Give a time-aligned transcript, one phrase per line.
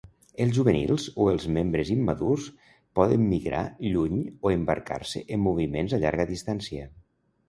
[0.43, 2.47] Els juvenils o els membres immadurs
[2.99, 3.59] poden migrar
[3.89, 6.89] lluny o embarcar-se en moviments a llarga distància.